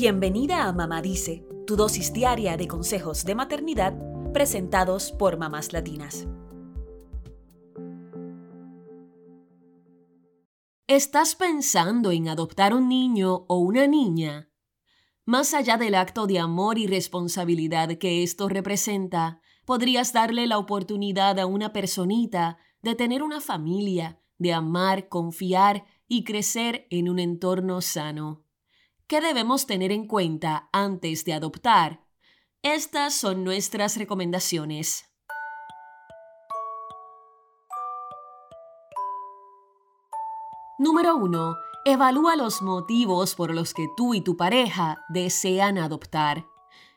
[0.00, 3.98] Bienvenida a Mamá Dice, tu dosis diaria de consejos de maternidad
[4.32, 6.28] presentados por mamás latinas.
[10.86, 14.52] ¿Estás pensando en adoptar un niño o una niña?
[15.24, 21.40] Más allá del acto de amor y responsabilidad que esto representa, podrías darle la oportunidad
[21.40, 27.80] a una personita de tener una familia, de amar, confiar y crecer en un entorno
[27.80, 28.44] sano.
[29.08, 32.04] ¿Qué debemos tener en cuenta antes de adoptar?
[32.60, 35.06] Estas son nuestras recomendaciones.
[40.78, 41.56] Número 1.
[41.86, 46.44] Evalúa los motivos por los que tú y tu pareja desean adoptar.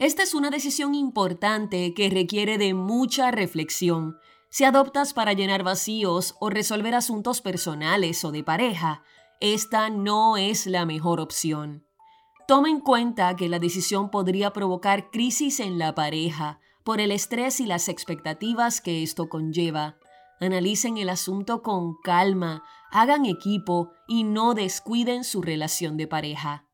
[0.00, 4.16] Esta es una decisión importante que requiere de mucha reflexión.
[4.50, 9.04] Si adoptas para llenar vacíos o resolver asuntos personales o de pareja,
[9.38, 11.86] esta no es la mejor opción.
[12.52, 17.60] Toma en cuenta que la decisión podría provocar crisis en la pareja por el estrés
[17.60, 19.96] y las expectativas que esto conlleva.
[20.38, 26.66] Analicen el asunto con calma, hagan equipo y no descuiden su relación de pareja.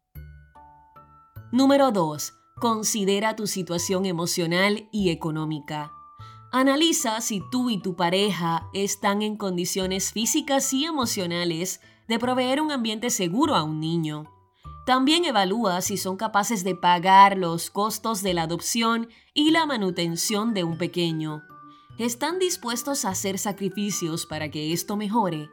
[1.53, 2.35] Número 2.
[2.61, 5.93] Considera tu situación emocional y económica.
[6.51, 12.73] Analiza si tú y tu pareja están en condiciones físicas y emocionales de proveer un
[12.73, 14.38] ambiente seguro a un niño.
[14.89, 20.55] También evalúa si son capaces de pagar los costos de la adopción y la manutención
[20.55, 21.43] de un pequeño.
[21.99, 25.51] ¿Están dispuestos a hacer sacrificios para que esto mejore?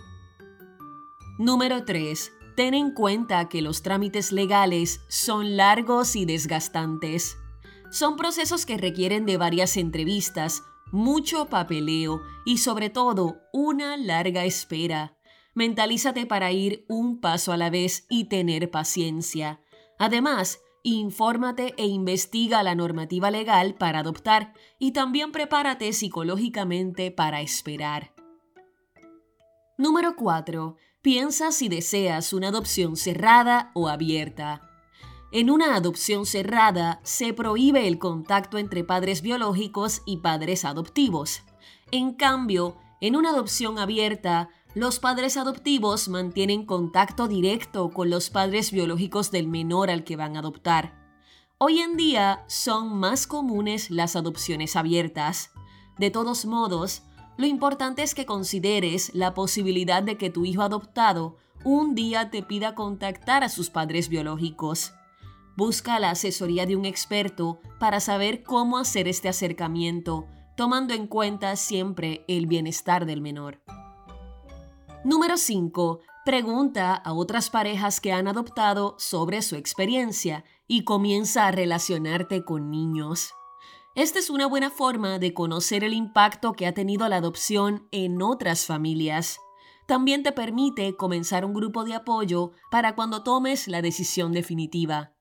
[1.37, 2.31] Número 3.
[2.55, 7.37] Ten en cuenta que los trámites legales son largos y desgastantes.
[7.91, 10.63] Son procesos que requieren de varias entrevistas,
[10.93, 15.14] mucho papeleo y sobre todo una larga espera.
[15.55, 19.61] Mentalízate para ir un paso a la vez y tener paciencia.
[19.97, 28.13] Además, infórmate e investiga la normativa legal para adoptar y también prepárate psicológicamente para esperar.
[29.77, 30.75] Número 4.
[31.01, 34.69] Piensa si deseas una adopción cerrada o abierta.
[35.31, 41.43] En una adopción cerrada se prohíbe el contacto entre padres biológicos y padres adoptivos.
[41.91, 48.73] En cambio, en una adopción abierta, los padres adoptivos mantienen contacto directo con los padres
[48.73, 50.93] biológicos del menor al que van a adoptar.
[51.57, 55.51] Hoy en día son más comunes las adopciones abiertas.
[55.97, 57.03] De todos modos,
[57.37, 62.43] lo importante es que consideres la posibilidad de que tu hijo adoptado un día te
[62.43, 64.93] pida contactar a sus padres biológicos.
[65.55, 70.27] Busca la asesoría de un experto para saber cómo hacer este acercamiento,
[70.57, 73.61] tomando en cuenta siempre el bienestar del menor.
[75.05, 75.99] Número 5.
[76.25, 82.71] Pregunta a otras parejas que han adoptado sobre su experiencia y comienza a relacionarte con
[82.71, 83.31] niños.
[83.93, 88.19] Esta es una buena forma de conocer el impacto que ha tenido la adopción en
[88.23, 89.37] otras familias.
[89.85, 95.13] También te permite comenzar un grupo de apoyo para cuando tomes la decisión definitiva.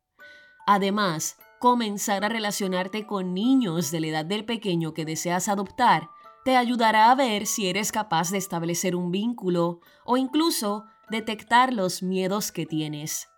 [0.66, 6.08] Además, comenzar a relacionarte con niños de la edad del pequeño que deseas adoptar
[6.44, 12.02] te ayudará a ver si eres capaz de establecer un vínculo o incluso detectar los
[12.02, 13.28] miedos que tienes.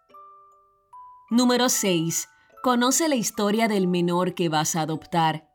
[1.30, 2.28] Número 6.
[2.62, 5.48] Conoce la historia del menor que vas a adoptar.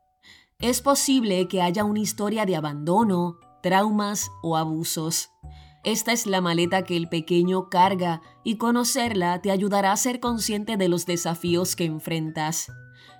[0.60, 5.32] Es posible que haya una historia de abandono, traumas o abusos.
[5.84, 10.78] Esta es la maleta que el pequeño carga y conocerla te ayudará a ser consciente
[10.78, 12.72] de los desafíos que enfrentas.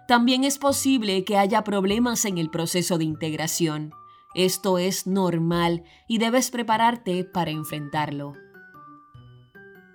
[0.08, 3.94] También es posible que haya problemas en el proceso de integración.
[4.34, 8.34] Esto es normal y debes prepararte para enfrentarlo.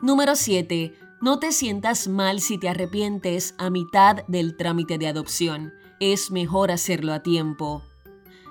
[0.02, 0.92] Número 7.
[1.22, 5.72] No te sientas mal si te arrepientes a mitad del trámite de adopción.
[6.00, 7.82] Es mejor hacerlo a tiempo.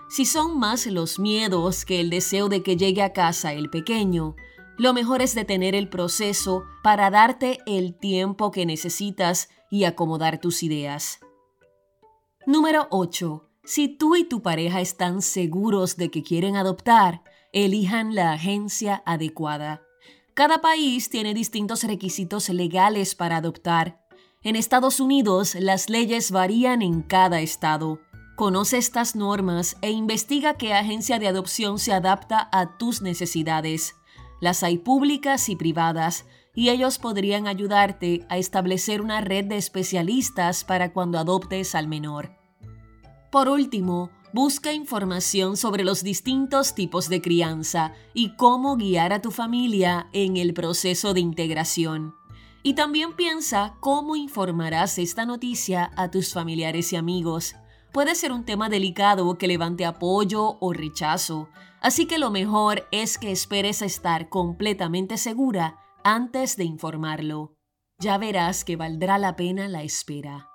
[0.10, 4.36] Si son más los miedos que el deseo de que llegue a casa el pequeño,
[4.78, 10.64] lo mejor es detener el proceso para darte el tiempo que necesitas y acomodar tus
[10.64, 11.20] ideas.
[12.46, 13.50] Número 8.
[13.66, 19.82] Si tú y tu pareja están seguros de que quieren adoptar, elijan la agencia adecuada.
[20.36, 24.06] Cada país tiene distintos requisitos legales para adoptar.
[24.44, 28.00] En Estados Unidos, las leyes varían en cada estado.
[28.36, 33.96] Conoce estas normas e investiga qué agencia de adopción se adapta a tus necesidades.
[34.42, 40.64] Las hay públicas y privadas, y ellos podrían ayudarte a establecer una red de especialistas
[40.64, 42.45] para cuando adoptes al menor.
[43.36, 49.30] Por último, busca información sobre los distintos tipos de crianza y cómo guiar a tu
[49.30, 52.16] familia en el proceso de integración.
[52.64, 57.58] Y también piensa cómo informarás esta noticia a tus familiares y amigos.
[57.92, 61.50] Puede ser un tema delicado que levante apoyo o rechazo,
[61.82, 67.58] así que lo mejor es que esperes a estar completamente segura antes de informarlo.
[68.00, 70.55] Ya verás que valdrá la pena la espera.